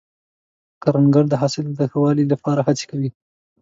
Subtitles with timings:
[0.81, 3.09] کروندګر د حاصل د ښه والي لپاره هڅې کوي